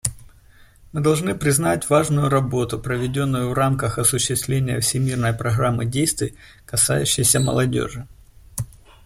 [0.93, 6.33] Мы должны признать важную работу, проведенную в рамках осуществления Всемирной программы действий,
[6.65, 8.07] касающейся молодежи.